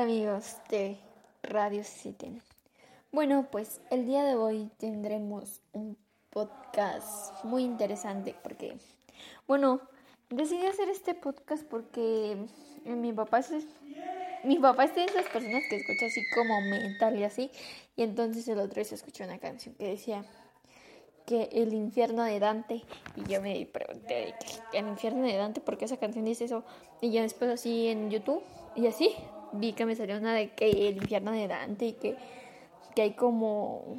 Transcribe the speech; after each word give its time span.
Amigos 0.00 0.56
de 0.70 0.96
Radio 1.42 1.84
City. 1.84 2.40
Bueno, 3.12 3.48
pues 3.52 3.82
el 3.90 4.06
día 4.06 4.24
de 4.24 4.34
hoy 4.34 4.70
tendremos 4.78 5.60
un 5.72 5.98
podcast 6.30 7.44
muy 7.44 7.64
interesante 7.64 8.34
porque, 8.42 8.78
bueno, 9.46 9.82
decidí 10.30 10.64
hacer 10.64 10.88
este 10.88 11.12
podcast 11.12 11.64
porque 11.64 12.46
mi 12.86 13.12
papá 13.12 13.40
es, 13.40 13.50
mi 14.42 14.58
papá 14.58 14.84
es 14.84 14.94
de 14.94 15.04
esas 15.04 15.26
personas 15.26 15.64
que 15.68 15.76
escucha 15.76 16.06
así 16.06 16.22
como 16.34 16.62
mental 16.62 17.18
y 17.18 17.24
así, 17.24 17.50
y 17.94 18.02
entonces 18.02 18.48
el 18.48 18.58
otro 18.58 18.76
día 18.76 18.84
se 18.84 18.94
escuchó 18.94 19.24
una 19.24 19.38
canción 19.38 19.74
que 19.74 19.88
decía 19.88 20.24
que 21.26 21.50
el 21.52 21.74
infierno 21.74 22.22
de 22.22 22.40
Dante 22.40 22.84
y 23.16 23.30
yo 23.30 23.42
me 23.42 23.66
pregunté 23.66 24.34
el 24.72 24.88
infierno 24.88 25.26
de 25.26 25.36
Dante 25.36 25.60
por 25.60 25.76
qué 25.76 25.84
esa 25.84 25.98
canción 25.98 26.24
dice 26.24 26.46
eso 26.46 26.64
y 27.02 27.10
ya 27.10 27.20
después 27.20 27.50
así 27.50 27.88
en 27.88 28.10
YouTube 28.10 28.42
y 28.74 28.86
así 28.86 29.14
vi 29.52 29.72
que 29.72 29.86
me 29.86 29.94
salió 29.94 30.16
una 30.16 30.34
de 30.34 30.54
que 30.54 30.88
el 30.88 30.96
infierno 30.96 31.32
de 31.32 31.48
Dante 31.48 31.86
y 31.86 31.92
que, 31.94 32.16
que 32.94 33.02
hay 33.02 33.12
como 33.12 33.98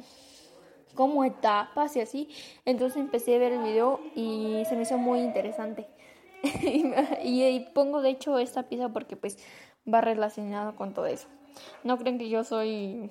como 0.94 1.24
etapas 1.24 1.96
y 1.96 2.00
así 2.00 2.28
entonces 2.66 3.00
empecé 3.00 3.36
a 3.36 3.38
ver 3.38 3.52
el 3.52 3.62
video 3.62 4.00
y 4.14 4.62
se 4.68 4.76
me 4.76 4.82
hizo 4.82 4.98
muy 4.98 5.20
interesante 5.20 5.86
y, 7.22 7.60
pongo 7.72 8.02
de 8.02 8.10
hecho 8.10 8.38
esta 8.38 8.64
pieza 8.64 8.90
porque 8.90 9.16
pues 9.16 9.38
va 9.92 10.02
relacionado 10.02 10.76
con 10.76 10.92
todo 10.92 11.06
eso 11.06 11.28
no 11.82 11.96
creen 11.96 12.18
que 12.18 12.28
yo 12.28 12.44
soy 12.44 13.10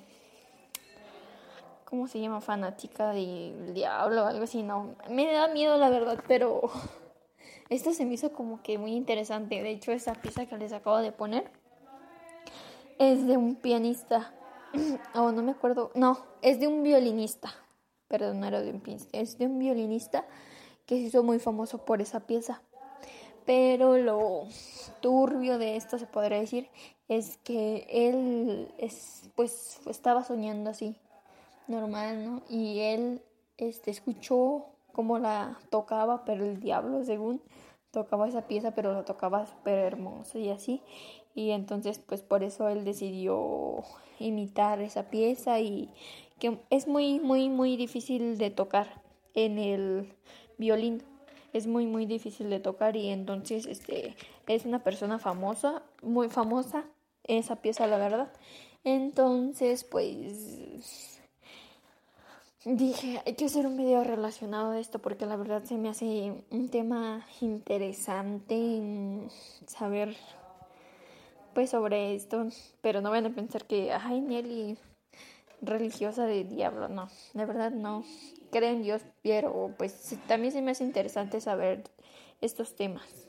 ¿cómo 1.92 2.08
se 2.08 2.20
llama? 2.20 2.40
Fanática 2.40 3.12
del 3.12 3.74
diablo 3.74 4.22
o 4.22 4.26
algo 4.26 4.44
así, 4.44 4.62
no. 4.62 4.96
Me 5.10 5.30
da 5.30 5.48
miedo 5.48 5.76
la 5.76 5.90
verdad, 5.90 6.24
pero 6.26 6.62
esto 7.68 7.92
se 7.92 8.06
me 8.06 8.14
hizo 8.14 8.32
como 8.32 8.62
que 8.62 8.78
muy 8.78 8.94
interesante. 8.94 9.62
De 9.62 9.72
hecho, 9.72 9.92
esa 9.92 10.14
pieza 10.14 10.46
que 10.46 10.56
les 10.56 10.72
acabo 10.72 10.96
de 10.96 11.12
poner 11.12 11.50
es 12.98 13.26
de 13.26 13.36
un 13.36 13.56
pianista. 13.56 14.32
oh, 15.14 15.32
no 15.32 15.42
me 15.42 15.52
acuerdo. 15.52 15.90
No, 15.94 16.18
es 16.42 16.60
de 16.60 16.66
un 16.66 16.82
violinista. 16.82 17.54
Perdón, 18.08 18.40
no 18.40 18.46
era 18.46 18.60
de 18.60 18.70
un 18.70 18.80
pianista. 18.80 19.18
Es 19.18 19.38
de 19.38 19.46
un 19.46 19.58
violinista 19.58 20.24
que 20.86 20.96
se 20.96 21.02
hizo 21.02 21.22
muy 21.22 21.38
famoso 21.38 21.78
por 21.84 22.00
esa 22.00 22.20
pieza. 22.20 22.62
Pero 23.44 23.96
lo 23.96 24.44
turbio 25.00 25.58
de 25.58 25.76
esto, 25.76 25.98
se 25.98 26.06
podría 26.06 26.38
decir, 26.38 26.68
es 27.08 27.38
que 27.38 27.86
él 27.90 28.72
es, 28.78 29.30
pues 29.34 29.80
estaba 29.86 30.22
soñando 30.22 30.70
así 30.70 30.96
normal, 31.66 32.24
¿no? 32.24 32.42
Y 32.48 32.80
él 32.80 33.22
este, 33.56 33.90
escuchó 33.90 34.66
cómo 34.92 35.18
la 35.18 35.58
tocaba, 35.70 36.24
pero 36.24 36.44
el 36.44 36.60
diablo, 36.60 37.04
según, 37.04 37.42
tocaba 37.90 38.28
esa 38.28 38.46
pieza, 38.46 38.72
pero 38.72 38.92
la 38.92 39.04
tocaba 39.04 39.46
súper 39.46 39.78
hermoso 39.78 40.38
y 40.38 40.50
así. 40.50 40.82
Y 41.34 41.50
entonces, 41.50 41.98
pues 41.98 42.22
por 42.22 42.42
eso 42.42 42.68
él 42.68 42.84
decidió 42.84 43.84
imitar 44.18 44.80
esa 44.80 45.10
pieza 45.10 45.60
y 45.60 45.88
que 46.38 46.58
es 46.70 46.86
muy, 46.86 47.20
muy, 47.20 47.48
muy 47.48 47.76
difícil 47.76 48.38
de 48.38 48.50
tocar 48.50 49.02
en 49.34 49.58
el 49.58 50.12
violín. 50.58 51.02
Es 51.52 51.66
muy, 51.66 51.86
muy 51.86 52.06
difícil 52.06 52.50
de 52.50 52.60
tocar 52.60 52.96
y 52.96 53.08
entonces, 53.08 53.66
este, 53.66 54.16
es 54.46 54.64
una 54.64 54.82
persona 54.82 55.18
famosa, 55.18 55.82
muy 56.02 56.28
famosa, 56.28 56.84
esa 57.24 57.56
pieza, 57.56 57.86
la 57.86 57.98
verdad. 57.98 58.32
Entonces, 58.84 59.84
pues 59.84 61.20
dije, 62.64 63.20
hay 63.26 63.34
que 63.34 63.46
hacer 63.46 63.66
un 63.66 63.76
video 63.76 64.04
relacionado 64.04 64.72
a 64.72 64.80
esto 64.80 65.00
porque 65.00 65.26
la 65.26 65.36
verdad 65.36 65.64
se 65.64 65.76
me 65.76 65.88
hace 65.88 66.32
un 66.50 66.68
tema 66.68 67.26
interesante 67.40 69.28
saber 69.66 70.16
pues 71.54 71.70
sobre 71.70 72.14
esto, 72.14 72.48
pero 72.80 73.00
no 73.00 73.10
van 73.10 73.26
a 73.26 73.34
pensar 73.34 73.66
que, 73.66 73.92
ay, 73.92 74.20
Nelly, 74.20 74.78
religiosa 75.60 76.26
de 76.26 76.44
diablo, 76.44 76.88
no, 76.88 77.08
la 77.34 77.46
verdad 77.46 77.70
no, 77.70 78.04
creo 78.50 78.70
en 78.70 78.82
Dios, 78.82 79.02
pero 79.22 79.74
pues 79.78 80.16
también 80.26 80.52
se 80.52 80.62
me 80.62 80.72
hace 80.72 80.84
interesante 80.84 81.40
saber 81.40 81.84
estos 82.40 82.74
temas. 82.76 83.28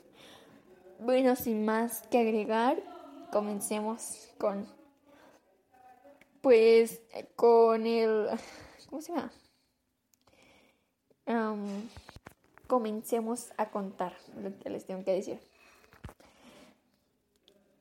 Bueno, 1.00 1.36
sin 1.36 1.64
más 1.64 2.06
que 2.08 2.18
agregar, 2.18 2.82
comencemos 3.32 4.30
con, 4.38 4.66
pues, 6.40 7.02
con 7.36 7.86
el 7.86 8.28
¿Cómo 8.94 9.02
se 9.02 9.12
llama? 9.12 9.32
comencemos 12.68 13.52
a 13.56 13.70
contar 13.70 14.16
lo 14.40 14.56
que 14.58 14.70
les 14.70 14.86
tengo 14.86 15.04
que 15.04 15.10
decir. 15.10 15.40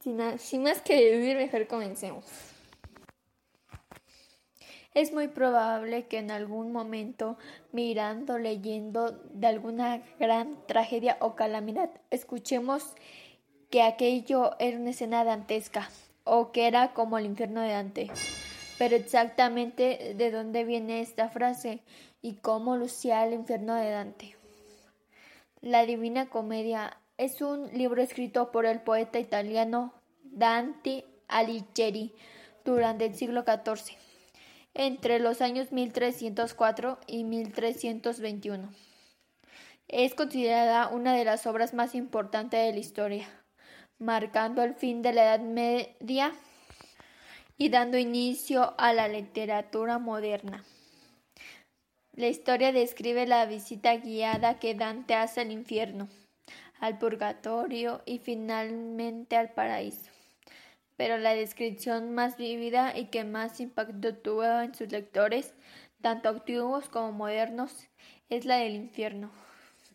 Sin, 0.03 0.37
sin 0.37 0.63
más 0.63 0.81
que 0.81 0.95
decir, 0.95 1.37
mejor 1.37 1.65
comencemos. 1.67 2.25
Es 4.93 5.13
muy 5.13 5.29
probable 5.29 6.07
que 6.07 6.17
en 6.17 6.29
algún 6.29 6.73
momento, 6.73 7.37
mirando, 7.71 8.37
leyendo 8.37 9.11
de 9.11 9.47
alguna 9.47 10.03
gran 10.19 10.57
tragedia 10.67 11.17
o 11.21 11.35
calamidad, 11.35 11.89
escuchemos 12.11 12.95
que 13.71 13.81
aquello 13.81 14.51
era 14.59 14.77
una 14.77 14.89
escena 14.89 15.23
dantesca 15.23 15.89
o 16.25 16.51
que 16.51 16.67
era 16.67 16.93
como 16.93 17.17
el 17.17 17.25
infierno 17.25 17.61
de 17.61 17.69
Dante. 17.69 18.11
Pero 18.77 18.95
exactamente 18.97 20.15
de 20.15 20.31
dónde 20.31 20.65
viene 20.65 20.99
esta 20.99 21.29
frase 21.29 21.79
y 22.21 22.33
cómo 22.33 22.75
lucía 22.75 23.25
el 23.25 23.33
infierno 23.33 23.73
de 23.75 23.89
Dante. 23.89 24.35
La 25.61 25.85
Divina 25.85 26.27
Comedia 26.27 26.97
es 27.17 27.41
un 27.41 27.67
libro 27.73 28.01
escrito 28.01 28.51
por 28.51 28.65
el 28.65 28.81
poeta 28.81 29.19
italiano 29.19 29.93
Dante 30.23 31.05
Alighieri 31.27 32.13
durante 32.65 33.05
el 33.05 33.15
siglo 33.15 33.43
XIV, 33.43 33.95
entre 34.73 35.19
los 35.19 35.41
años 35.41 35.71
1304 35.71 36.99
y 37.05 37.23
1321. 37.23 38.73
Es 39.87 40.15
considerada 40.15 40.87
una 40.87 41.15
de 41.15 41.25
las 41.25 41.45
obras 41.45 41.73
más 41.73 41.93
importantes 41.93 42.65
de 42.65 42.73
la 42.73 42.79
historia, 42.79 43.27
marcando 43.99 44.63
el 44.63 44.73
fin 44.73 45.01
de 45.01 45.13
la 45.13 45.23
Edad 45.23 45.41
Media 45.41 46.33
y 47.57 47.69
dando 47.69 47.97
inicio 47.97 48.73
a 48.79 48.91
la 48.93 49.07
literatura 49.07 49.99
moderna. 49.99 50.63
La 52.15 52.27
historia 52.27 52.71
describe 52.71 53.27
la 53.27 53.45
visita 53.45 53.95
guiada 53.97 54.59
que 54.59 54.73
Dante 54.73 55.15
hace 55.15 55.41
al 55.41 55.51
infierno, 55.51 56.07
al 56.83 56.97
purgatorio 56.97 58.01
y 58.05 58.19
finalmente 58.19 59.37
al 59.37 59.53
paraíso. 59.53 60.11
Pero 60.97 61.17
la 61.17 61.33
descripción 61.33 62.13
más 62.13 62.35
vívida 62.35 62.97
y 62.97 63.05
que 63.05 63.23
más 63.23 63.61
impacto 63.61 64.13
tuvo 64.15 64.43
en 64.43 64.75
sus 64.75 64.91
lectores, 64.91 65.53
tanto 66.01 66.27
antiguos 66.27 66.89
como 66.89 67.13
modernos, 67.13 67.87
es 68.29 68.43
la 68.43 68.57
del 68.57 68.75
infierno. 68.75 69.31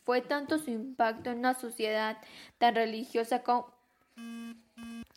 Fue 0.06 0.22
tanto 0.22 0.58
su 0.58 0.70
impacto 0.70 1.30
en 1.30 1.40
una 1.40 1.52
sociedad 1.52 2.16
tan 2.56 2.74
religiosa 2.74 3.42
como 3.42 3.70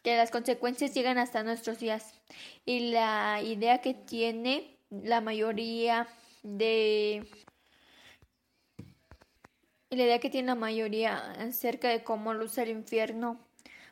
que 0.03 0.17
las 0.17 0.29
consecuencias 0.29 0.93
llegan 0.93 1.17
hasta 1.17 1.41
nuestros 1.41 1.79
días 1.79 2.19
y 2.65 2.91
la 2.91 3.41
idea 3.41 3.79
que 3.79 3.93
tiene 3.93 4.75
la 4.89 5.21
mayoría 5.21 6.09
de 6.43 7.25
y 9.91 9.97
la 9.97 10.05
idea 10.05 10.19
que 10.19 10.29
tiene 10.29 10.47
la 10.47 10.55
mayoría 10.55 11.17
acerca 11.33 11.89
de 11.89 12.01
cómo 12.01 12.33
luce 12.33 12.63
el 12.63 12.69
infierno 12.69 13.37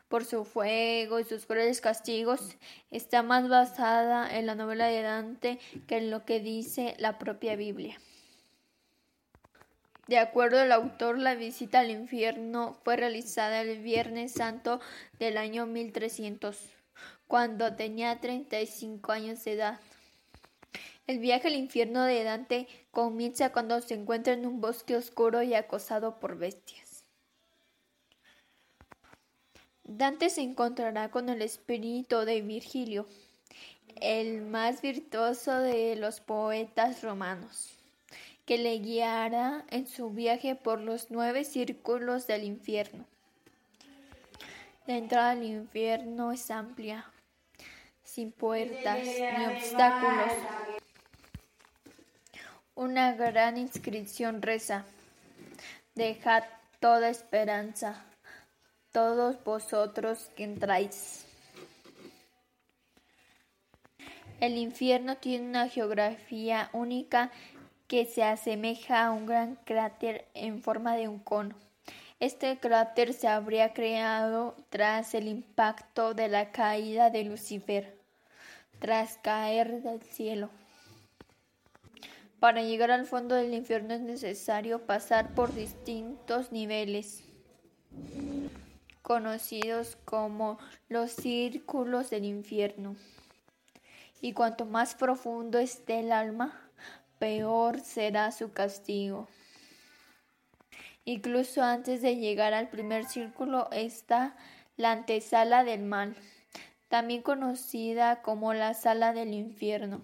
por 0.08 0.24
su 0.24 0.46
fuego 0.46 1.20
y 1.20 1.24
sus 1.24 1.44
crueles 1.44 1.82
castigos 1.82 2.56
está 2.90 3.22
más 3.22 3.50
basada 3.50 4.34
en 4.34 4.46
la 4.46 4.54
novela 4.54 4.86
de 4.86 5.02
Dante 5.02 5.58
que 5.86 5.98
en 5.98 6.10
lo 6.10 6.24
que 6.24 6.40
dice 6.40 6.96
la 6.98 7.18
propia 7.18 7.54
Biblia. 7.54 7.98
De 10.08 10.18
acuerdo 10.18 10.58
al 10.58 10.72
autor, 10.72 11.18
la 11.18 11.34
visita 11.34 11.80
al 11.80 11.90
infierno 11.90 12.78
fue 12.82 12.96
realizada 12.96 13.60
el 13.60 13.78
Viernes 13.80 14.32
Santo 14.32 14.80
del 15.18 15.36
año 15.36 15.66
1300, 15.66 16.58
cuando 17.28 17.76
tenía 17.76 18.18
35 18.18 19.12
años 19.12 19.44
de 19.44 19.52
edad. 19.52 19.80
El 21.06 21.18
viaje 21.18 21.48
al 21.48 21.54
infierno 21.54 22.04
de 22.04 22.22
Dante 22.24 22.68
comienza 22.90 23.52
cuando 23.52 23.80
se 23.80 23.94
encuentra 23.94 24.32
en 24.32 24.46
un 24.46 24.60
bosque 24.60 24.96
oscuro 24.96 25.42
y 25.42 25.54
acosado 25.54 26.20
por 26.20 26.36
bestias. 26.36 27.04
Dante 29.84 30.30
se 30.30 30.42
encontrará 30.42 31.10
con 31.10 31.28
el 31.28 31.42
espíritu 31.42 32.18
de 32.20 32.42
Virgilio, 32.42 33.06
el 33.96 34.42
más 34.42 34.82
virtuoso 34.82 35.58
de 35.58 35.96
los 35.96 36.20
poetas 36.20 37.02
romanos 37.02 37.80
que 38.50 38.58
le 38.58 38.80
guiará 38.80 39.64
en 39.70 39.86
su 39.86 40.10
viaje 40.10 40.56
por 40.56 40.80
los 40.80 41.12
nueve 41.12 41.44
círculos 41.44 42.26
del 42.26 42.42
infierno. 42.42 43.04
La 44.88 44.96
entrada 44.96 45.30
al 45.30 45.44
infierno 45.44 46.32
es 46.32 46.50
amplia, 46.50 47.08
sin 48.12 48.32
puertas 48.32 48.98
ni 49.04 49.46
obstáculos. 49.46 50.32
Una 52.74 53.12
gran 53.12 53.56
inscripción 53.56 54.42
reza, 54.42 54.84
dejad 55.94 56.42
toda 56.80 57.08
esperanza, 57.08 58.04
todos 58.90 59.42
vosotros 59.44 60.30
que 60.36 60.42
entráis. 60.42 61.24
El 64.40 64.56
infierno 64.56 65.16
tiene 65.18 65.48
una 65.48 65.68
geografía 65.68 66.68
única 66.72 67.30
que 67.86 68.06
se 68.06 68.24
asemeja 68.24 69.04
a 69.04 69.10
un 69.12 69.26
gran 69.26 69.54
cráter 69.64 70.26
en 70.34 70.62
forma 70.62 70.96
de 70.96 71.06
un 71.06 71.20
cono. 71.20 71.54
Este 72.18 72.58
cráter 72.58 73.12
se 73.12 73.28
habría 73.28 73.72
creado 73.72 74.56
tras 74.68 75.14
el 75.14 75.28
impacto 75.28 76.12
de 76.12 76.28
la 76.28 76.50
caída 76.50 77.10
de 77.10 77.24
Lucifer, 77.24 77.99
tras 78.80 79.18
caer 79.18 79.82
del 79.82 80.02
cielo. 80.02 80.50
Para 82.40 82.62
llegar 82.62 82.90
al 82.90 83.06
fondo 83.06 83.34
del 83.34 83.54
infierno 83.54 83.94
es 83.94 84.00
necesario 84.00 84.86
pasar 84.86 85.34
por 85.34 85.54
distintos 85.54 86.52
niveles, 86.52 87.22
conocidos 89.02 89.96
como 90.04 90.58
los 90.88 91.10
círculos 91.12 92.10
del 92.10 92.24
infierno 92.24 92.96
y 94.20 94.32
cuanto 94.32 94.66
más 94.66 94.94
profundo 94.94 95.58
esté 95.58 96.00
el 96.00 96.12
alma, 96.12 96.52
peor 97.18 97.80
será 97.80 98.32
su 98.32 98.52
castigo. 98.52 99.28
Incluso 101.04 101.62
antes 101.62 102.02
de 102.02 102.16
llegar 102.16 102.52
al 102.52 102.68
primer 102.68 103.04
círculo 103.04 103.68
está 103.72 104.36
la 104.76 104.92
antesala 104.92 105.64
del 105.64 105.82
mal, 105.82 106.14
también 106.90 107.22
conocida 107.22 108.20
como 108.20 108.52
la 108.52 108.74
sala 108.74 109.12
del 109.14 109.32
infierno. 109.32 110.02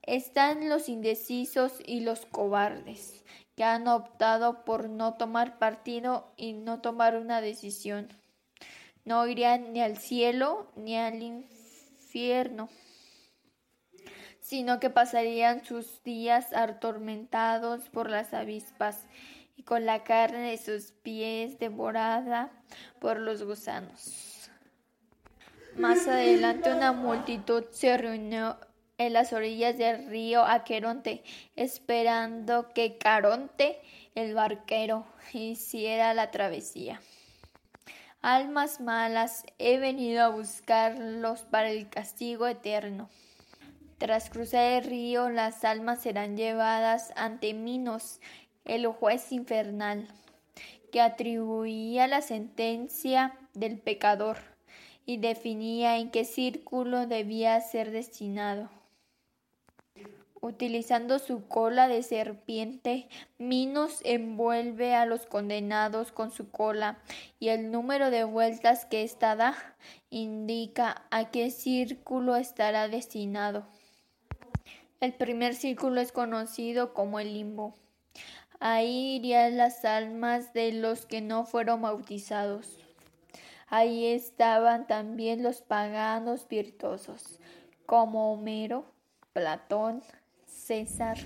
Están 0.00 0.68
los 0.68 0.88
indecisos 0.88 1.72
y 1.84 2.00
los 2.00 2.24
cobardes, 2.24 3.24
que 3.56 3.64
han 3.64 3.88
optado 3.88 4.64
por 4.64 4.88
no 4.88 5.14
tomar 5.14 5.58
partido 5.58 6.32
y 6.36 6.52
no 6.52 6.80
tomar 6.80 7.16
una 7.16 7.40
decisión. 7.40 8.08
No 9.04 9.26
irían 9.26 9.72
ni 9.72 9.82
al 9.82 9.98
cielo 9.98 10.70
ni 10.76 10.96
al 10.96 11.20
infierno 11.20 12.70
sino 14.40 14.78
que 14.78 14.90
pasarían 14.90 15.64
sus 15.64 16.02
días 16.02 16.52
atormentados 16.52 17.88
por 17.88 18.10
las 18.10 18.34
avispas 18.34 19.06
y 19.56 19.62
con 19.62 19.86
la 19.86 20.04
carne 20.04 20.50
de 20.50 20.58
sus 20.58 20.92
pies 20.92 21.58
devorada 21.58 22.52
por 23.00 23.18
los 23.18 23.42
gusanos. 23.42 24.33
Más 25.76 26.06
adelante 26.06 26.72
una 26.72 26.92
multitud 26.92 27.64
se 27.72 27.98
reunió 27.98 28.56
en 28.96 29.12
las 29.12 29.32
orillas 29.32 29.76
del 29.76 30.08
río 30.08 30.44
Aqueronte, 30.44 31.24
esperando 31.56 32.72
que 32.72 32.96
Caronte, 32.96 33.80
el 34.14 34.34
barquero, 34.34 35.04
hiciera 35.32 36.14
la 36.14 36.30
travesía. 36.30 37.00
Almas 38.22 38.80
malas, 38.80 39.44
he 39.58 39.78
venido 39.78 40.22
a 40.22 40.28
buscarlos 40.28 41.40
para 41.42 41.70
el 41.70 41.88
castigo 41.90 42.46
eterno. 42.46 43.10
Tras 43.98 44.30
cruzar 44.30 44.64
el 44.64 44.84
río, 44.84 45.28
las 45.28 45.64
almas 45.64 46.02
serán 46.02 46.36
llevadas 46.36 47.12
ante 47.16 47.52
Minos, 47.52 48.20
el 48.64 48.86
juez 48.86 49.32
infernal, 49.32 50.06
que 50.92 51.00
atribuía 51.00 52.06
la 52.06 52.22
sentencia 52.22 53.36
del 53.54 53.78
pecador 53.80 54.53
y 55.06 55.18
definía 55.18 55.98
en 55.98 56.10
qué 56.10 56.24
círculo 56.24 57.06
debía 57.06 57.60
ser 57.60 57.90
destinado. 57.90 58.70
Utilizando 60.40 61.18
su 61.18 61.48
cola 61.48 61.88
de 61.88 62.02
serpiente, 62.02 63.08
Minos 63.38 64.00
envuelve 64.04 64.94
a 64.94 65.06
los 65.06 65.24
condenados 65.24 66.12
con 66.12 66.30
su 66.30 66.50
cola 66.50 66.98
y 67.40 67.48
el 67.48 67.70
número 67.70 68.10
de 68.10 68.24
vueltas 68.24 68.84
que 68.84 69.04
ésta 69.04 69.36
da 69.36 69.56
indica 70.10 71.06
a 71.10 71.30
qué 71.30 71.50
círculo 71.50 72.36
estará 72.36 72.88
destinado. 72.88 73.66
El 75.00 75.14
primer 75.14 75.54
círculo 75.54 76.02
es 76.02 76.12
conocido 76.12 76.92
como 76.92 77.20
el 77.20 77.32
limbo. 77.32 77.72
Ahí 78.60 79.16
irían 79.16 79.56
las 79.56 79.86
almas 79.86 80.52
de 80.52 80.72
los 80.72 81.06
que 81.06 81.22
no 81.22 81.46
fueron 81.46 81.80
bautizados. 81.80 82.83
Ahí 83.76 84.06
estaban 84.06 84.86
también 84.86 85.42
los 85.42 85.60
paganos 85.60 86.46
virtuosos, 86.46 87.40
como 87.86 88.32
Homero, 88.32 88.84
Platón, 89.32 90.00
César 90.46 91.18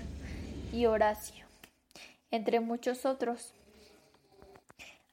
y 0.73 0.87
Horacio, 0.87 1.45
entre 2.31 2.59
muchos 2.59 3.05
otros. 3.05 3.53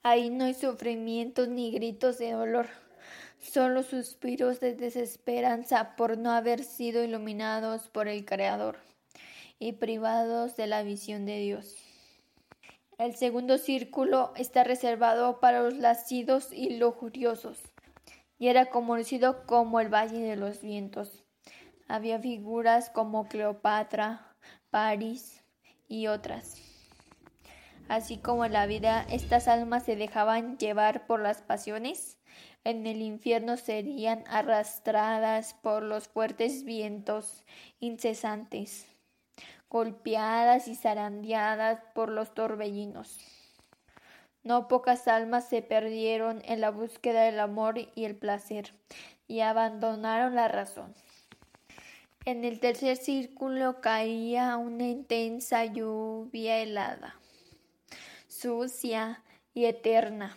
Ahí 0.03 0.31
no 0.31 0.47
hay 0.47 0.55
sufrimientos 0.55 1.49
ni 1.49 1.71
gritos 1.73 2.17
de 2.17 2.33
dolor, 2.33 2.69
solo 3.39 3.83
suspiros 3.83 4.59
de 4.59 4.75
desesperanza 4.75 5.95
por 5.95 6.17
no 6.17 6.31
haber 6.31 6.65
sido 6.65 7.05
iluminados 7.05 7.89
por 7.89 8.09
el 8.09 8.25
Creador 8.25 8.79
y 9.59 9.73
privados 9.73 10.57
de 10.57 10.69
la 10.69 10.83
visión 10.83 11.27
de 11.27 11.39
Dios. 11.41 11.86
El 12.99 13.15
segundo 13.15 13.59
círculo 13.59 14.33
está 14.37 14.65
reservado 14.65 15.39
para 15.39 15.61
los 15.61 15.75
lacidos 15.75 16.51
y 16.51 16.79
lujuriosos, 16.79 17.61
y 18.39 18.49
era 18.49 18.71
conocido 18.71 19.45
como 19.45 19.81
el 19.81 19.93
Valle 19.93 20.21
de 20.21 20.37
los 20.37 20.63
Vientos. 20.63 21.23
Había 21.89 22.19
figuras 22.19 22.89
como 22.89 23.29
Cleopatra, 23.29 24.35
París 24.71 25.45
y 25.89 26.07
otras. 26.07 26.57
Así 27.87 28.17
como 28.17 28.47
en 28.47 28.55
la 28.55 28.65
vida 28.65 29.07
estas 29.11 29.47
almas 29.47 29.85
se 29.85 29.97
dejaban 29.97 30.57
llevar 30.57 31.07
por 31.07 31.21
las 31.21 31.43
pasiones, 31.43 32.17
en 32.65 32.87
el 32.87 33.03
infierno 33.03 33.59
serían 33.59 34.25
arrastradas 34.27 35.53
por 35.53 35.83
los 35.83 36.09
fuertes 36.09 36.65
vientos 36.65 37.45
incesantes, 37.79 38.96
golpeadas 39.69 40.69
y 40.69 40.75
zarandeadas 40.75 41.81
por 41.95 42.09
los 42.11 42.35
torbellinos. 42.35 43.19
No 44.43 44.69
pocas 44.69 45.09
almas 45.09 45.49
se 45.49 45.61
perdieron 45.63 46.41
en 46.45 46.61
la 46.61 46.71
búsqueda 46.71 47.23
del 47.23 47.41
amor 47.41 47.79
y 47.79 48.05
el 48.05 48.17
placer 48.17 48.73
y 49.27 49.41
abandonaron 49.41 50.35
la 50.35 50.49
razón. 50.49 50.95
En 52.25 52.45
el 52.45 52.61
tercer 52.61 52.97
círculo 52.97 53.81
caía 53.81 54.57
una 54.57 54.85
intensa 54.89 55.65
lluvia 55.65 56.59
helada, 56.59 57.17
sucia 58.27 59.23
y 59.55 59.67
eterna, 59.67 60.37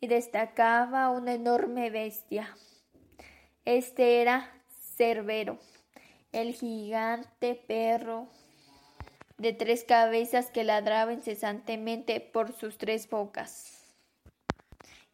y 0.00 0.06
destacaba 0.06 1.10
una 1.10 1.34
enorme 1.34 1.90
bestia. 1.90 2.56
Este 3.64 4.22
era 4.22 4.50
Cerbero, 4.96 5.58
el 6.36 6.52
gigante 6.52 7.54
perro 7.54 8.28
de 9.38 9.54
tres 9.54 9.84
cabezas 9.84 10.50
que 10.50 10.64
ladraba 10.64 11.14
incesantemente 11.14 12.20
por 12.20 12.52
sus 12.52 12.76
tres 12.76 13.08
bocas. 13.08 13.96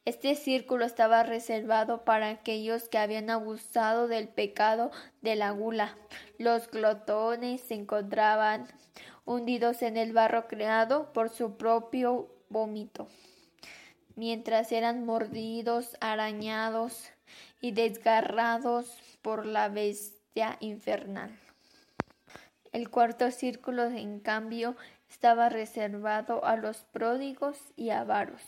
Este 0.05 0.35
círculo 0.35 0.85
estaba 0.85 1.23
reservado 1.23 2.05
para 2.05 2.29
aquellos 2.29 2.89
que 2.89 2.99
habían 2.99 3.31
abusado 3.31 4.09
del 4.09 4.27
pecado 4.27 4.91
de 5.21 5.37
la 5.37 5.53
gula. 5.53 5.97
Los 6.39 6.69
glotones 6.69 7.61
se 7.61 7.75
encontraban 7.75 8.67
hundidos 9.25 9.83
en 9.83 9.97
el 9.97 10.13
barro 10.13 10.49
creado 10.49 11.13
por 11.13 11.31
su 11.31 11.57
propio 11.57 12.35
vómito, 12.49 13.07
mientras 14.17 14.73
eran 14.73 15.07
mordidos, 15.07 15.97
arañados 16.01 17.11
y 17.61 17.71
desgarrados 17.71 18.99
por 19.23 19.47
la 19.47 19.69
bestia 19.69 20.22
infernal. 20.61 21.39
El 22.73 22.89
cuarto 22.89 23.31
círculo, 23.31 23.85
en 23.85 24.21
cambio, 24.21 24.77
estaba 25.11 25.49
reservado 25.49 26.45
a 26.45 26.57
los 26.57 26.79
pródigos 26.85 27.59
y 27.77 27.91
avaros 27.91 28.43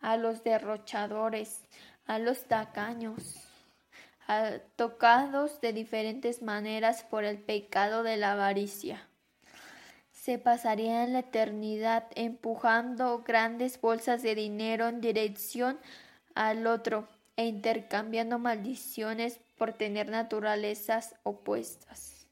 a 0.00 0.16
los 0.16 0.44
derrochadores, 0.44 1.62
a 2.06 2.18
los 2.18 2.44
tacaños, 2.44 3.36
tocados 4.76 5.60
de 5.60 5.72
diferentes 5.72 6.42
maneras 6.42 7.02
por 7.02 7.24
el 7.24 7.38
pecado 7.38 8.02
de 8.02 8.16
la 8.16 8.32
avaricia. 8.32 9.08
Se 10.12 10.38
pasarían 10.38 11.14
la 11.14 11.20
eternidad 11.20 12.04
empujando 12.14 13.22
grandes 13.22 13.80
bolsas 13.80 14.22
de 14.22 14.34
dinero 14.34 14.88
en 14.88 15.00
dirección 15.00 15.78
al 16.34 16.66
otro 16.66 17.08
e 17.36 17.46
intercambiando 17.46 18.38
maldiciones 18.38 19.40
por 19.58 19.74
tener 19.74 20.08
naturalezas 20.08 21.16
opuestas. 21.24 22.26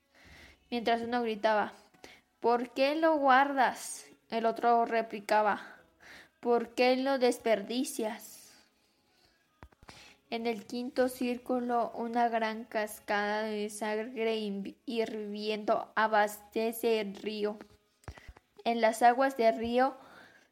Mientras 0.70 1.02
uno 1.02 1.22
gritaba, 1.22 1.74
¿por 2.40 2.70
qué 2.70 2.94
lo 2.94 3.18
guardas? 3.18 4.06
El 4.30 4.46
otro 4.46 4.84
replicaba, 4.86 5.76
¿Por 6.40 6.74
qué 6.74 6.96
lo 6.96 7.18
desperdicias? 7.18 8.52
En 10.30 10.46
el 10.46 10.64
quinto 10.64 11.08
círculo, 11.08 11.90
una 11.94 12.28
gran 12.28 12.64
cascada 12.64 13.42
de 13.42 13.68
sangre 13.68 14.36
hirviendo 14.84 15.90
abastece 15.96 17.00
el 17.00 17.16
río. 17.16 17.58
En 18.64 18.80
las 18.80 19.02
aguas 19.02 19.36
del 19.36 19.56
río 19.56 19.96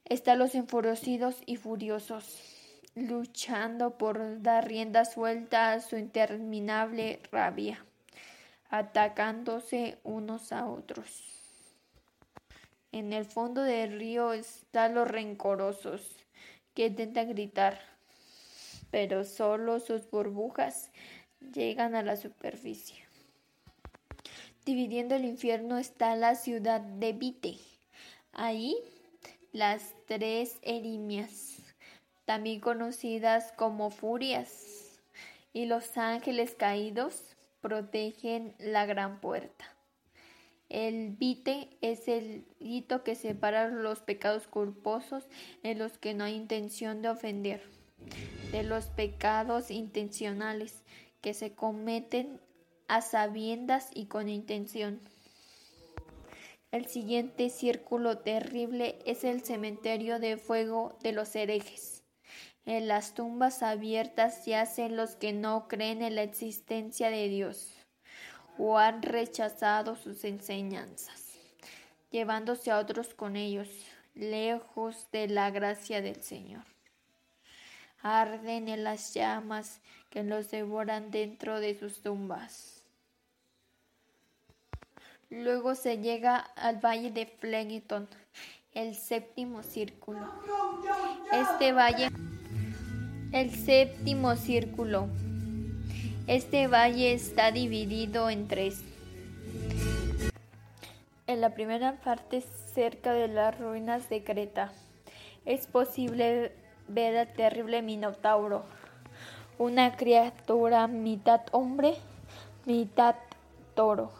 están 0.04 0.38
los 0.38 0.54
enfurecidos 0.54 1.36
y 1.46 1.56
furiosos. 1.56 2.53
Luchando 2.94 3.98
por 3.98 4.42
dar 4.42 4.68
rienda 4.68 5.04
suelta 5.04 5.72
a 5.72 5.80
su 5.80 5.96
interminable 5.96 7.20
rabia, 7.32 7.84
atacándose 8.70 9.98
unos 10.04 10.52
a 10.52 10.66
otros. 10.66 11.34
En 12.92 13.12
el 13.12 13.24
fondo 13.24 13.62
del 13.62 13.98
río 13.98 14.32
están 14.32 14.94
los 14.94 15.08
rencorosos, 15.08 16.16
que 16.74 16.86
intentan 16.86 17.28
gritar, 17.28 17.80
pero 18.90 19.24
solo 19.24 19.80
sus 19.80 20.08
burbujas 20.10 20.90
llegan 21.52 21.94
a 21.94 22.02
la 22.02 22.16
superficie. 22.16 23.04
Dividiendo 24.64 25.14
el 25.14 25.24
infierno 25.24 25.78
está 25.78 26.16
la 26.16 26.36
ciudad 26.36 26.80
de 26.80 27.12
Vite. 27.12 27.56
Ahí 28.32 28.76
las 29.52 29.94
tres 30.06 30.58
erimias, 30.62 31.58
también 32.24 32.60
conocidas 32.60 33.52
como 33.52 33.90
furias, 33.90 35.00
y 35.52 35.66
los 35.66 35.96
ángeles 35.96 36.54
caídos 36.54 37.36
protegen 37.60 38.54
la 38.58 38.86
gran 38.86 39.20
puerta. 39.20 39.64
El 40.68 41.10
vite 41.10 41.68
es 41.82 42.08
el 42.08 42.44
hito 42.58 43.04
que 43.04 43.14
separa 43.14 43.68
los 43.68 44.00
pecados 44.00 44.46
culposos 44.46 45.24
en 45.62 45.78
los 45.78 45.98
que 45.98 46.14
no 46.14 46.24
hay 46.24 46.34
intención 46.34 47.02
de 47.02 47.10
ofender, 47.10 47.62
de 48.50 48.64
los 48.64 48.86
pecados 48.86 49.70
intencionales 49.70 50.82
que 51.20 51.32
se 51.32 51.54
cometen 51.54 52.40
a 52.88 53.02
sabiendas 53.02 53.90
y 53.94 54.06
con 54.06 54.28
intención. 54.28 55.00
El 56.72 56.86
siguiente 56.86 57.50
círculo 57.50 58.18
terrible 58.18 58.98
es 59.06 59.22
el 59.22 59.42
cementerio 59.44 60.18
de 60.18 60.36
fuego 60.36 60.98
de 61.02 61.12
los 61.12 61.36
herejes. 61.36 61.93
En 62.66 62.88
las 62.88 63.12
tumbas 63.14 63.62
abiertas 63.62 64.46
yacen 64.46 64.96
los 64.96 65.16
que 65.16 65.32
no 65.32 65.68
creen 65.68 66.00
en 66.02 66.14
la 66.14 66.22
existencia 66.22 67.10
de 67.10 67.28
Dios 67.28 67.74
o 68.58 68.78
han 68.78 69.02
rechazado 69.02 69.96
sus 69.96 70.24
enseñanzas, 70.24 71.38
llevándose 72.10 72.70
a 72.70 72.78
otros 72.78 73.14
con 73.14 73.36
ellos, 73.36 73.68
lejos 74.14 75.08
de 75.12 75.28
la 75.28 75.50
gracia 75.50 76.00
del 76.00 76.22
Señor. 76.22 76.64
Arden 78.00 78.68
en 78.68 78.84
las 78.84 79.12
llamas 79.14 79.80
que 80.10 80.22
los 80.22 80.50
devoran 80.50 81.10
dentro 81.10 81.58
de 81.58 81.78
sus 81.78 82.02
tumbas. 82.02 82.84
Luego 85.30 85.74
se 85.74 85.98
llega 85.98 86.36
al 86.36 86.78
valle 86.78 87.10
de 87.10 87.26
Flemington, 87.26 88.08
el 88.72 88.94
séptimo 88.94 89.62
círculo. 89.62 90.32
Este 91.32 91.72
valle, 91.72 92.10
el 93.34 93.50
séptimo 93.50 94.36
círculo, 94.36 95.08
este 96.28 96.68
valle 96.68 97.12
está 97.12 97.50
dividido 97.50 98.30
en 98.30 98.46
tres. 98.46 98.80
En 101.26 101.40
la 101.40 101.50
primera 101.50 101.96
parte, 101.96 102.44
cerca 102.72 103.12
de 103.12 103.26
las 103.26 103.58
ruinas 103.58 104.08
de 104.08 104.22
Creta, 104.22 104.70
es 105.46 105.66
posible 105.66 106.52
ver 106.86 107.16
al 107.16 107.32
terrible 107.32 107.82
Minotauro, 107.82 108.66
una 109.58 109.96
criatura 109.96 110.86
mitad 110.86 111.40
hombre, 111.50 111.96
mitad 112.66 113.16
toro. 113.74 114.12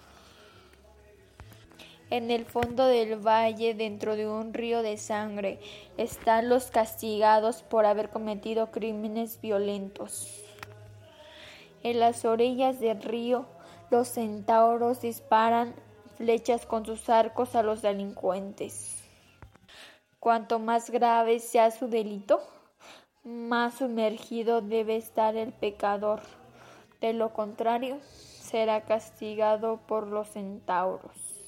En 2.15 2.31
el 2.31 2.45
fondo 2.45 2.87
del 2.87 3.17
valle, 3.17 3.75
dentro 3.75 4.15
de 4.15 4.29
un 4.29 4.55
río 4.55 4.83
de 4.83 4.99
sangre, 4.99 5.59
están 5.97 6.49
los 6.49 6.71
castigados 6.71 7.65
por 7.65 7.87
haber 7.87 8.09
cometido 8.09 8.71
crímenes 8.71 9.41
violentos. 9.41 10.45
En 11.83 11.99
las 11.99 12.25
orillas 12.25 12.79
del 12.79 13.03
río, 13.03 13.47
los 13.91 14.07
centauros 14.07 15.01
disparan 15.01 15.75
flechas 16.17 16.67
con 16.67 16.87
sus 16.87 17.09
arcos 17.09 17.57
a 17.57 17.65
los 17.65 17.83
delincuentes. 17.83 19.03
Cuanto 20.21 20.61
más 20.61 20.91
grave 20.91 21.41
sea 21.41 21.73
su 21.73 21.89
delito, 21.89 22.41
más 23.25 23.79
sumergido 23.79 24.63
debe 24.63 24.95
estar 24.95 25.35
el 25.35 25.53
pecador. 25.53 26.21
De 27.01 27.13
lo 27.13 27.33
contrario, 27.33 27.99
será 28.05 28.83
castigado 28.83 29.81
por 29.89 30.07
los 30.07 30.29
centauros. 30.29 31.44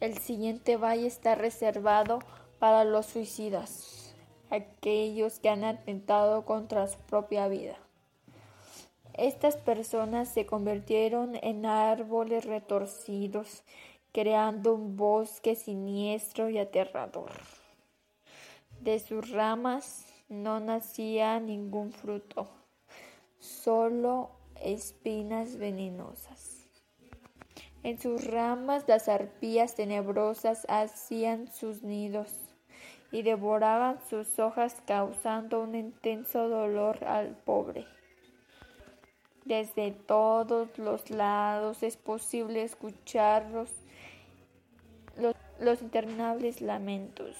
El 0.00 0.16
siguiente 0.18 0.76
valle 0.76 1.08
está 1.08 1.34
reservado 1.34 2.20
para 2.60 2.84
los 2.84 3.06
suicidas, 3.06 4.14
aquellos 4.48 5.40
que 5.40 5.48
han 5.48 5.64
atentado 5.64 6.44
contra 6.44 6.86
su 6.86 7.00
propia 7.00 7.48
vida. 7.48 7.76
Estas 9.14 9.56
personas 9.56 10.28
se 10.28 10.46
convirtieron 10.46 11.34
en 11.42 11.66
árboles 11.66 12.44
retorcidos, 12.44 13.64
creando 14.12 14.72
un 14.72 14.96
bosque 14.96 15.56
siniestro 15.56 16.48
y 16.48 16.58
aterrador. 16.58 17.32
De 18.80 19.00
sus 19.00 19.30
ramas 19.32 20.06
no 20.28 20.60
nacía 20.60 21.40
ningún 21.40 21.90
fruto, 21.90 22.46
solo 23.40 24.30
espinas 24.62 25.56
venenosas. 25.56 26.47
En 27.88 27.98
sus 27.98 28.22
ramas 28.22 28.84
las 28.86 29.08
arpías 29.08 29.74
tenebrosas 29.74 30.66
hacían 30.68 31.48
sus 31.48 31.82
nidos 31.82 32.28
y 33.10 33.22
devoraban 33.22 33.98
sus 34.10 34.38
hojas 34.38 34.82
causando 34.86 35.62
un 35.62 35.74
intenso 35.74 36.50
dolor 36.50 37.02
al 37.04 37.28
pobre. 37.28 37.86
Desde 39.46 39.92
todos 39.92 40.76
los 40.76 41.08
lados 41.08 41.82
es 41.82 41.96
posible 41.96 42.62
escuchar 42.62 43.46
los, 43.46 43.70
interminables 45.80 46.60
lamentos. 46.60 47.38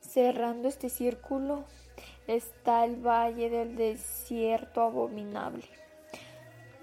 Cerrando 0.00 0.68
este 0.68 0.88
círculo 0.88 1.64
está 2.26 2.86
el 2.86 2.96
valle 2.96 3.50
del 3.50 3.76
desierto 3.76 4.80
abominable, 4.80 5.81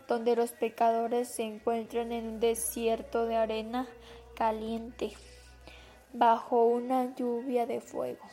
donde 0.10 0.36
los 0.36 0.52
pecadores 0.54 1.28
se 1.28 1.44
encuentran 1.44 2.12
en 2.12 2.26
un 2.28 2.40
desierto 2.40 3.28
de 3.28 3.36
arena 3.36 3.88
caliente, 4.36 5.12
bajo 6.14 6.66
una 6.66 7.16
lluvia 7.16 7.68
de 7.68 7.80
fuego. 7.80 8.26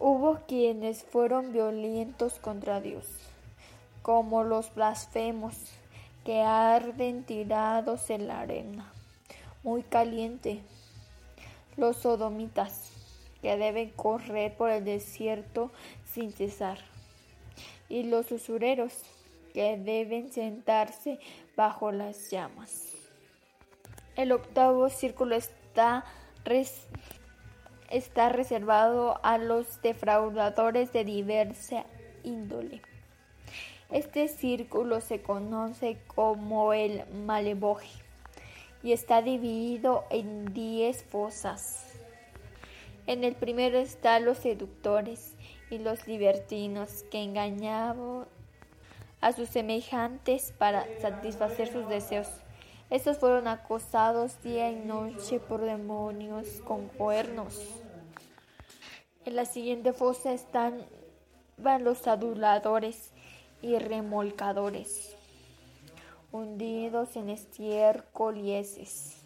Hubo 0.00 0.40
quienes 0.48 1.04
fueron 1.04 1.52
violentos 1.52 2.38
contra 2.38 2.80
Dios, 2.80 3.06
como 4.00 4.42
los 4.42 4.74
blasfemos 4.74 5.54
que 6.24 6.40
arden 6.40 7.24
tirados 7.24 8.08
en 8.08 8.26
la 8.26 8.40
arena, 8.40 8.90
muy 9.62 9.82
caliente, 9.82 10.62
los 11.76 11.98
sodomitas 11.98 12.90
que 13.42 13.58
deben 13.58 13.90
correr 13.90 14.56
por 14.56 14.70
el 14.70 14.82
desierto 14.82 15.70
sin 16.10 16.32
cesar, 16.32 16.78
y 17.90 18.04
los 18.04 18.32
usureros 18.32 19.02
que 19.56 19.78
deben 19.78 20.30
sentarse 20.30 21.18
bajo 21.56 21.90
las 21.90 22.30
llamas. 22.30 22.92
El 24.14 24.32
octavo 24.32 24.90
círculo 24.90 25.34
está 25.34 26.04
está 27.88 28.28
reservado 28.28 29.18
a 29.24 29.38
los 29.38 29.80
defraudadores 29.80 30.92
de 30.92 31.06
diversa 31.06 31.86
índole. 32.22 32.82
Este 33.90 34.28
círculo 34.28 35.00
se 35.00 35.22
conoce 35.22 35.96
como 36.06 36.74
el 36.74 37.06
Maleboje 37.24 37.88
y 38.82 38.92
está 38.92 39.22
dividido 39.22 40.04
en 40.10 40.52
diez 40.52 41.02
fosas. 41.02 41.94
En 43.06 43.24
el 43.24 43.34
primero 43.34 43.78
están 43.78 44.26
los 44.26 44.36
seductores 44.36 45.32
y 45.70 45.78
los 45.78 46.06
libertinos 46.06 47.04
que 47.04 47.22
engañaban 47.22 48.26
a 49.20 49.32
sus 49.32 49.48
semejantes 49.48 50.52
para 50.58 50.86
satisfacer 51.00 51.72
sus 51.72 51.88
deseos. 51.88 52.28
Estos 52.90 53.18
fueron 53.18 53.48
acosados 53.48 54.40
día 54.42 54.70
y 54.70 54.76
noche 54.76 55.40
por 55.40 55.60
demonios 55.60 56.60
con 56.64 56.88
cuernos. 56.88 57.60
En 59.24 59.34
la 59.34 59.44
siguiente 59.44 59.92
fosa 59.92 60.32
están 60.32 60.86
los 61.84 62.06
aduladores 62.06 63.12
y 63.60 63.78
remolcadores, 63.78 65.16
hundidos 66.30 67.16
en 67.16 67.30
estiércol 67.30 68.38
y. 68.38 69.16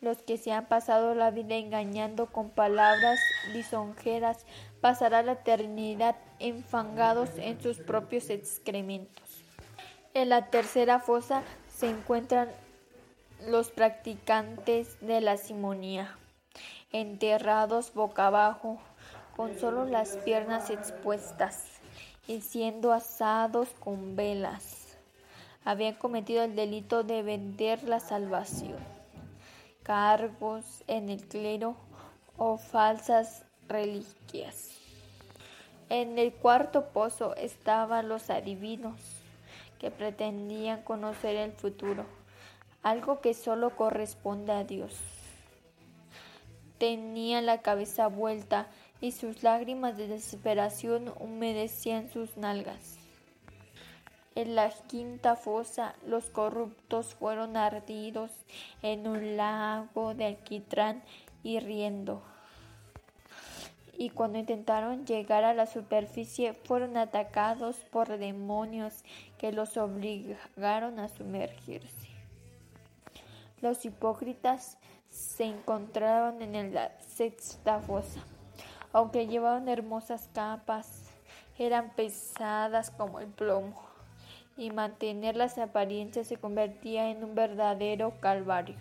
Los 0.00 0.18
que 0.22 0.38
se 0.38 0.52
han 0.52 0.66
pasado 0.66 1.14
la 1.14 1.30
vida 1.30 1.56
engañando 1.56 2.26
con 2.26 2.50
palabras 2.50 3.18
lisonjeras 3.52 4.46
pasarán 4.84 5.24
la 5.24 5.32
eternidad 5.32 6.14
enfangados 6.40 7.30
en 7.38 7.58
sus 7.58 7.78
propios 7.78 8.28
excrementos. 8.28 9.42
En 10.12 10.28
la 10.28 10.50
tercera 10.50 11.00
fosa 11.00 11.42
se 11.74 11.88
encuentran 11.88 12.50
los 13.46 13.70
practicantes 13.70 15.00
de 15.00 15.22
la 15.22 15.38
simonía, 15.38 16.18
enterrados 16.92 17.94
boca 17.94 18.26
abajo, 18.26 18.78
con 19.34 19.58
solo 19.58 19.86
las 19.86 20.18
piernas 20.18 20.68
expuestas 20.68 21.64
y 22.26 22.42
siendo 22.42 22.92
asados 22.92 23.70
con 23.80 24.16
velas. 24.16 24.98
Habían 25.64 25.94
cometido 25.94 26.44
el 26.44 26.54
delito 26.56 27.04
de 27.04 27.22
vender 27.22 27.84
la 27.84 28.00
salvación, 28.00 28.76
cargos 29.82 30.84
en 30.88 31.08
el 31.08 31.26
clero 31.26 31.74
o 32.36 32.58
falsas 32.58 33.46
reliquias. 33.68 34.73
En 35.90 36.18
el 36.18 36.32
cuarto 36.32 36.86
pozo 36.88 37.36
estaban 37.36 38.08
los 38.08 38.30
adivinos, 38.30 39.00
que 39.78 39.90
pretendían 39.90 40.82
conocer 40.82 41.36
el 41.36 41.52
futuro, 41.52 42.06
algo 42.82 43.20
que 43.20 43.34
solo 43.34 43.76
corresponde 43.76 44.52
a 44.52 44.64
Dios. 44.64 44.98
Tenían 46.78 47.46
la 47.46 47.60
cabeza 47.60 48.08
vuelta 48.08 48.66
y 49.00 49.12
sus 49.12 49.42
lágrimas 49.42 49.96
de 49.96 50.08
desesperación 50.08 51.12
humedecían 51.20 52.10
sus 52.10 52.36
nalgas. 52.38 52.98
En 54.34 54.56
la 54.56 54.70
quinta 54.70 55.36
fosa 55.36 55.94
los 56.06 56.30
corruptos 56.30 57.14
fueron 57.14 57.56
ardidos 57.56 58.32
en 58.82 59.06
un 59.06 59.36
lago 59.36 60.14
de 60.14 60.24
alquitrán 60.24 61.04
hirriendo. 61.42 62.22
Y 63.96 64.10
cuando 64.10 64.38
intentaron 64.38 65.06
llegar 65.06 65.44
a 65.44 65.54
la 65.54 65.66
superficie 65.66 66.52
fueron 66.52 66.96
atacados 66.96 67.76
por 67.90 68.18
demonios 68.18 69.04
que 69.38 69.52
los 69.52 69.76
obligaron 69.76 70.98
a 70.98 71.08
sumergirse. 71.08 72.08
Los 73.60 73.84
hipócritas 73.84 74.78
se 75.10 75.44
encontraron 75.44 76.42
en 76.42 76.74
la 76.74 76.92
sexta 77.00 77.80
fosa 77.80 78.20
aunque 78.94 79.26
llevaban 79.26 79.68
hermosas 79.68 80.30
capas, 80.32 81.10
eran 81.58 81.90
pesadas 81.90 82.92
como 82.92 83.18
el 83.18 83.26
plomo, 83.26 83.82
y 84.56 84.70
mantener 84.70 85.36
las 85.36 85.58
apariencias 85.58 86.28
se 86.28 86.36
convertía 86.36 87.10
en 87.10 87.24
un 87.24 87.34
verdadero 87.34 88.20
calvario. 88.20 88.76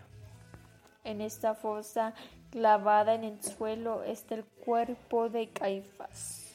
En 1.03 1.19
esta 1.19 1.55
fosa 1.55 2.13
clavada 2.53 3.15
en 3.15 3.23
el 3.23 3.41
suelo 3.41 4.03
está 4.03 4.35
el 4.35 4.45
cuerpo 4.45 5.27
de 5.27 5.49
Caifás, 5.49 6.53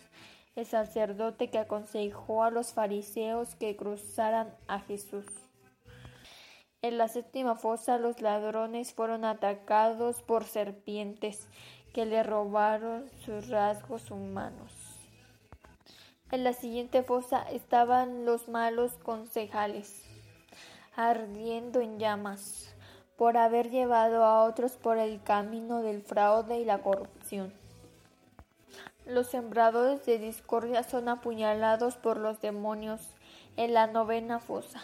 el 0.55 0.65
sacerdote 0.65 1.51
que 1.51 1.59
aconsejó 1.59 2.45
a 2.45 2.53
los 2.53 2.73
fariseos 2.73 3.57
que 3.57 3.75
cruzaran 3.75 4.55
a 4.69 4.79
Jesús. 4.79 5.27
En 6.83 6.99
la 6.99 7.09
séptima 7.09 7.57
fosa 7.57 7.99
los 7.99 8.21
ladrones 8.21 8.95
fueron 8.95 9.25
atacados 9.25 10.23
por 10.23 10.45
serpientes 10.45 11.49
que 11.93 12.07
le 12.07 12.23
robaron 12.23 13.11
sus 13.25 13.49
rasgos 13.49 14.13
humanos. 14.13 14.73
En 16.31 16.45
la 16.45 16.53
siguiente 16.53 17.03
fosa 17.03 17.43
estaban 17.51 18.25
los 18.25 18.49
malos 18.49 18.93
concejales, 19.03 20.05
ardiendo 20.95 21.81
en 21.81 21.99
llamas, 21.99 22.73
por 23.19 23.37
haber 23.37 23.69
llevado 23.69 24.25
a 24.25 24.45
otros 24.45 24.73
por 24.77 24.97
el 24.97 25.21
camino 25.21 25.83
del 25.83 26.03
fraude 26.03 26.61
y 26.61 26.65
la 26.65 26.79
corrupción. 26.79 27.53
Los 29.07 29.27
sembradores 29.27 30.07
de 30.07 30.19
discordia 30.19 30.85
son 30.85 31.09
apuñalados 31.09 31.97
por 31.97 32.17
los 32.17 32.41
demonios 32.41 33.01
en 33.57 33.75
la 33.75 33.89
novena 33.89 34.39
fosa. 34.39 34.81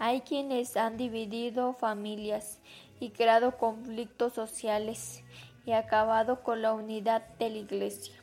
Hay 0.00 0.22
quienes 0.22 0.76
han 0.76 0.96
dividido 0.96 1.74
familias 1.74 2.58
y 2.98 3.10
creado 3.10 3.56
conflictos 3.56 4.32
sociales 4.32 5.22
y 5.64 5.72
acabado 5.72 6.42
con 6.42 6.60
la 6.60 6.72
unidad 6.72 7.22
de 7.38 7.50
la 7.50 7.58
Iglesia. 7.58 8.14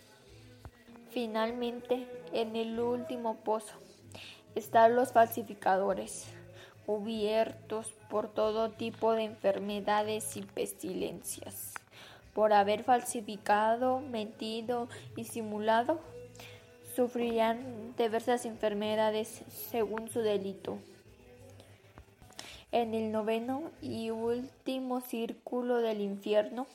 Finalmente, 1.12 2.06
en 2.34 2.58
el 2.58 2.78
último 2.80 3.36
pozo 3.38 3.76
están 4.56 4.98
los 4.98 5.14
falsificadores, 5.14 6.28
cubiertos 6.92 7.94
por 8.10 8.28
todo 8.28 8.70
tipo 8.72 9.14
de 9.14 9.24
enfermedades 9.24 10.36
y 10.36 10.42
pestilencias. 10.42 11.74
Por 12.34 12.52
haber 12.52 12.84
falsificado, 12.84 14.02
mentido 14.02 14.90
y 15.16 15.24
simulado, 15.24 16.02
sufrirán 16.94 17.96
diversas 17.96 18.46
enfermedades 18.46 19.42
según 19.70 20.10
su 20.10 20.20
delito. 20.20 20.80
En 22.74 22.94
el 22.94 23.14
noveno 23.14 23.72
y 23.82 24.10
último 24.10 25.00
círculo 25.00 25.78
del 25.78 26.02
infierno, 26.02 26.68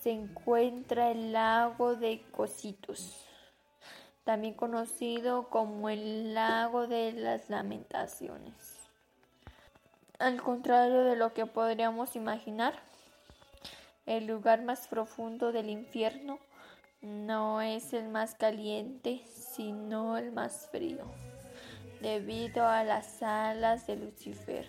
se 0.00 0.10
encuentra 0.10 1.12
el 1.12 1.32
lago 1.32 1.94
de 1.94 2.22
Cositos, 2.32 3.24
también 4.24 4.54
conocido 4.54 5.48
como 5.48 5.88
el 5.88 6.34
lago 6.34 6.88
de 6.88 7.12
las 7.12 7.48
lamentaciones. 7.50 8.69
Al 10.20 10.42
contrario 10.42 11.02
de 11.04 11.16
lo 11.16 11.32
que 11.32 11.46
podríamos 11.46 12.14
imaginar, 12.14 12.74
el 14.04 14.26
lugar 14.26 14.60
más 14.60 14.86
profundo 14.86 15.50
del 15.50 15.70
infierno 15.70 16.38
no 17.00 17.62
es 17.62 17.94
el 17.94 18.10
más 18.10 18.34
caliente, 18.34 19.22
sino 19.32 20.18
el 20.18 20.30
más 20.30 20.68
frío, 20.70 21.06
debido 22.02 22.66
a 22.66 22.84
las 22.84 23.22
alas 23.22 23.86
de 23.86 23.96
Lucifer. 23.96 24.68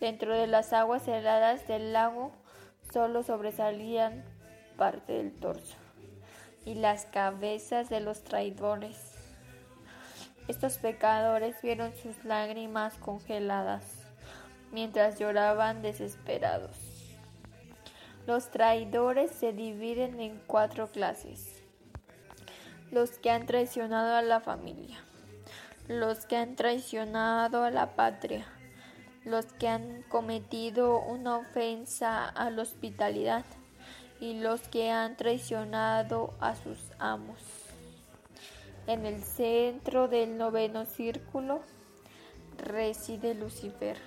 Dentro 0.00 0.34
de 0.34 0.48
las 0.48 0.72
aguas 0.72 1.06
heladas 1.06 1.68
del 1.68 1.92
lago 1.92 2.32
solo 2.92 3.22
sobresalían 3.22 4.24
parte 4.76 5.12
del 5.12 5.36
torso 5.36 5.76
y 6.64 6.74
las 6.74 7.06
cabezas 7.06 7.90
de 7.90 8.00
los 8.00 8.24
traidores. 8.24 9.14
Estos 10.48 10.78
pecadores 10.78 11.62
vieron 11.62 11.94
sus 11.94 12.24
lágrimas 12.24 12.94
congeladas 12.94 14.07
mientras 14.72 15.18
lloraban 15.18 15.82
desesperados. 15.82 16.76
Los 18.26 18.50
traidores 18.50 19.30
se 19.30 19.52
dividen 19.52 20.20
en 20.20 20.40
cuatro 20.46 20.90
clases. 20.90 21.62
Los 22.90 23.18
que 23.18 23.30
han 23.30 23.46
traicionado 23.46 24.14
a 24.14 24.22
la 24.22 24.40
familia, 24.40 24.98
los 25.88 26.26
que 26.26 26.36
han 26.36 26.54
traicionado 26.54 27.64
a 27.64 27.70
la 27.70 27.96
patria, 27.96 28.46
los 29.24 29.46
que 29.54 29.68
han 29.68 30.02
cometido 30.08 31.00
una 31.00 31.36
ofensa 31.36 32.26
a 32.26 32.50
la 32.50 32.62
hospitalidad 32.62 33.44
y 34.20 34.40
los 34.40 34.60
que 34.68 34.90
han 34.90 35.16
traicionado 35.16 36.34
a 36.40 36.54
sus 36.56 36.78
amos. 36.98 37.40
En 38.86 39.06
el 39.06 39.22
centro 39.22 40.08
del 40.08 40.38
noveno 40.38 40.84
círculo 40.84 41.60
reside 42.56 43.34
Lucifer, 43.34 43.98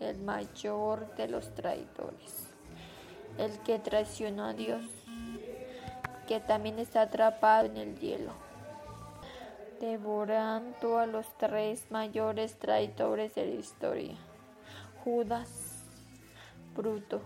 el 0.00 0.18
mayor 0.18 1.14
de 1.16 1.28
los 1.28 1.54
traidores, 1.54 2.48
el 3.38 3.58
que 3.60 3.78
traicionó 3.78 4.46
a 4.46 4.52
Dios, 4.52 4.82
que 6.26 6.40
también 6.40 6.78
está 6.78 7.02
atrapado 7.02 7.66
en 7.66 7.76
el 7.76 7.98
hielo, 7.98 8.32
devorando 9.80 10.98
a 10.98 11.06
los 11.06 11.26
tres 11.38 11.84
mayores 11.90 12.58
traidores 12.58 13.34
de 13.34 13.46
la 13.46 13.54
historia. 13.54 14.16
Judas, 15.04 15.82
Bruto 16.74 17.20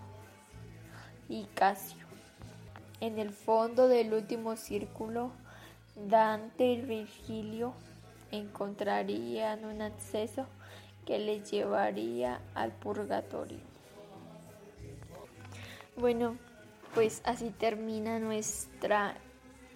y 1.28 1.44
Casio. 1.54 2.06
En 3.00 3.20
el 3.20 3.30
fondo 3.30 3.86
del 3.86 4.12
último 4.12 4.56
círculo, 4.56 5.30
Dante 5.94 6.72
y 6.72 6.80
Virgilio 6.80 7.72
encontrarían 8.32 9.64
un 9.64 9.82
acceso 9.82 10.46
que 11.08 11.18
les 11.18 11.50
llevaría 11.50 12.38
al 12.54 12.70
purgatorio. 12.70 13.60
Bueno, 15.96 16.36
pues 16.94 17.22
así 17.24 17.48
termina 17.48 18.18
nuestra 18.18 19.16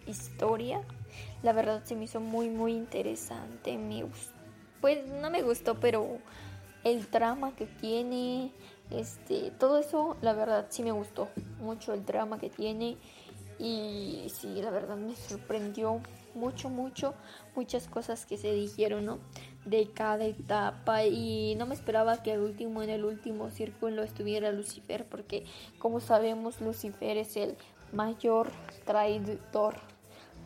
historia. 0.06 0.82
La 1.42 1.54
verdad 1.54 1.84
se 1.84 1.96
me 1.96 2.04
hizo 2.04 2.20
muy 2.20 2.50
muy 2.50 2.72
interesante. 2.72 3.78
Me 3.78 4.04
pues 4.82 5.06
no 5.06 5.30
me 5.30 5.40
gustó, 5.40 5.80
pero 5.80 6.18
el 6.84 7.06
trama 7.06 7.56
que 7.56 7.64
tiene, 7.64 8.52
este, 8.90 9.52
todo 9.52 9.78
eso, 9.78 10.18
la 10.20 10.34
verdad 10.34 10.66
sí 10.68 10.82
me 10.82 10.92
gustó 10.92 11.30
mucho 11.60 11.94
el 11.94 12.04
drama 12.04 12.38
que 12.38 12.50
tiene 12.50 12.98
y 13.58 14.26
sí, 14.28 14.60
la 14.60 14.70
verdad 14.70 14.96
me 14.96 15.16
sorprendió 15.16 16.02
mucho, 16.34 16.68
mucho, 16.68 17.14
muchas 17.54 17.88
cosas 17.88 18.26
que 18.26 18.36
se 18.36 18.52
dijeron, 18.52 19.06
¿no? 19.06 19.18
De 19.64 19.88
cada 19.92 20.24
etapa 20.24 21.04
y 21.04 21.54
no 21.54 21.66
me 21.66 21.74
esperaba 21.74 22.22
que 22.22 22.32
al 22.32 22.40
último, 22.40 22.82
en 22.82 22.90
el 22.90 23.04
último 23.04 23.50
círculo 23.50 24.02
estuviera 24.02 24.50
Lucifer 24.50 25.04
porque 25.04 25.44
como 25.78 26.00
sabemos 26.00 26.60
Lucifer 26.60 27.16
es 27.16 27.36
el 27.36 27.56
mayor 27.92 28.50
traidor 28.84 29.76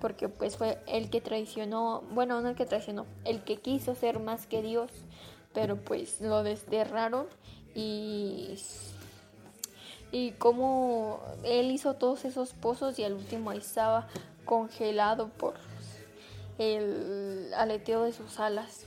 porque 0.00 0.28
pues 0.28 0.58
fue 0.58 0.78
el 0.86 1.08
que 1.08 1.22
traicionó, 1.22 2.02
bueno, 2.10 2.42
no 2.42 2.50
el 2.50 2.56
que 2.56 2.66
traicionó, 2.66 3.06
el 3.24 3.42
que 3.42 3.56
quiso 3.56 3.94
ser 3.94 4.20
más 4.20 4.46
que 4.46 4.60
Dios 4.60 4.90
pero 5.54 5.76
pues 5.76 6.20
lo 6.20 6.42
desterraron 6.42 7.26
y 7.74 8.56
y 10.12 10.32
cómo 10.32 11.20
él 11.44 11.70
hizo 11.70 11.94
todos 11.94 12.24
esos 12.24 12.52
pozos 12.52 12.98
y 12.98 13.04
al 13.04 13.14
último 13.14 13.52
estaba 13.52 14.06
congelado 14.44 15.28
por 15.28 15.54
el 16.58 17.52
aleteo 17.54 18.04
de 18.04 18.12
sus 18.12 18.38
alas. 18.40 18.86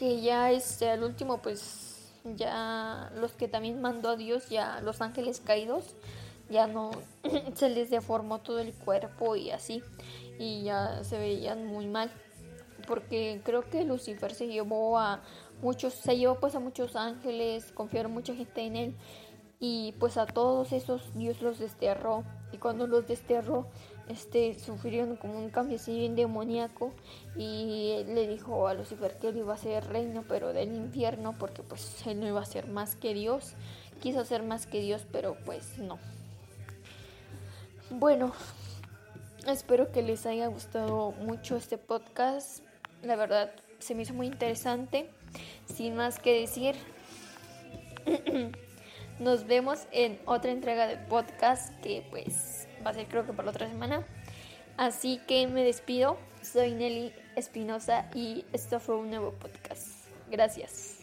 Que 0.00 0.22
ya 0.22 0.50
este 0.50 0.90
al 0.90 1.04
último 1.04 1.42
pues 1.42 2.10
ya 2.24 3.12
los 3.16 3.32
que 3.32 3.48
también 3.48 3.80
mandó 3.80 4.08
a 4.08 4.16
Dios, 4.16 4.48
ya 4.48 4.80
los 4.80 5.02
ángeles 5.02 5.40
caídos, 5.40 5.94
ya 6.50 6.66
no 6.66 6.90
se 7.54 7.68
les 7.70 7.90
deformó 7.90 8.40
todo 8.40 8.58
el 8.58 8.72
cuerpo 8.72 9.36
y 9.36 9.50
así 9.50 9.82
y 10.38 10.64
ya 10.64 11.04
se 11.04 11.18
veían 11.18 11.66
muy 11.66 11.86
mal 11.86 12.10
porque 12.86 13.40
creo 13.44 13.68
que 13.68 13.84
Lucifer 13.84 14.34
se 14.34 14.48
llevó 14.48 14.98
a 14.98 15.20
muchos 15.62 15.94
se 15.94 16.16
llevó 16.16 16.40
pues 16.40 16.54
a 16.54 16.60
muchos 16.60 16.96
ángeles 16.96 17.70
confiaron 17.72 18.12
mucha 18.12 18.34
gente 18.34 18.62
en 18.62 18.76
él 18.76 18.96
y 19.60 19.92
pues 20.00 20.16
a 20.16 20.26
todos 20.26 20.72
esos 20.72 21.14
Dios 21.14 21.40
los 21.42 21.58
desterró 21.58 22.24
y 22.52 22.58
cuando 22.58 22.86
los 22.86 23.06
desterró 23.06 23.66
este 24.08 24.58
sufrieron 24.58 25.16
como 25.16 25.38
un 25.38 25.50
cambio 25.50 25.76
así 25.76 25.96
bien 25.96 26.16
demoníaco 26.16 26.92
y 27.36 28.02
le 28.08 28.26
dijo 28.26 28.66
a 28.66 28.74
Lucifer 28.74 29.16
que 29.18 29.28
él 29.28 29.38
iba 29.38 29.54
a 29.54 29.56
ser 29.56 29.86
reino 29.86 30.24
pero 30.28 30.52
del 30.52 30.74
infierno 30.74 31.36
porque 31.38 31.62
pues 31.62 32.04
él 32.06 32.18
no 32.18 32.26
iba 32.26 32.40
a 32.40 32.44
ser 32.44 32.66
más 32.66 32.96
que 32.96 33.14
Dios. 33.14 33.54
Quiso 34.00 34.24
ser 34.24 34.42
más 34.42 34.66
que 34.66 34.80
Dios 34.80 35.06
pero 35.12 35.36
pues 35.44 35.78
no. 35.78 35.98
Bueno 37.90 38.32
espero 39.46 39.92
que 39.92 40.02
les 40.02 40.26
haya 40.26 40.48
gustado 40.48 41.12
mucho 41.12 41.56
este 41.56 41.78
podcast. 41.78 42.64
La 43.02 43.16
verdad 43.16 43.52
se 43.78 43.94
me 43.94 44.02
hizo 44.02 44.14
muy 44.14 44.26
interesante. 44.26 45.08
Sin 45.72 45.94
más 45.94 46.18
que 46.18 46.40
decir 46.40 46.74
Nos 49.20 49.46
vemos 49.46 49.86
en 49.92 50.18
otra 50.24 50.50
entrega 50.50 50.86
de 50.86 50.96
podcast 50.96 51.78
que 51.82 52.06
pues 52.08 52.66
va 52.84 52.90
a 52.90 52.94
ser 52.94 53.06
creo 53.06 53.26
que 53.26 53.34
para 53.34 53.44
la 53.44 53.50
otra 53.50 53.68
semana. 53.68 54.06
Así 54.78 55.20
que 55.28 55.46
me 55.46 55.62
despido. 55.62 56.16
Soy 56.40 56.72
Nelly 56.72 57.12
Espinosa 57.36 58.08
y 58.14 58.46
esto 58.54 58.80
fue 58.80 58.96
un 58.96 59.10
nuevo 59.10 59.32
podcast. 59.32 59.88
Gracias. 60.30 60.99